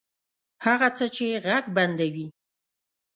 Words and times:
هغه 0.65 0.87
څه 0.97 1.05
چې 1.15 1.25
ږغ 1.45 1.65
بندوي 1.75 2.27